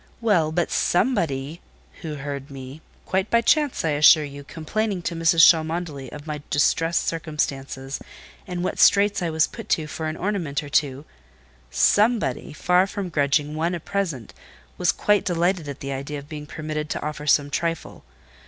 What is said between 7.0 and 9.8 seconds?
circumstances, and what straits I was put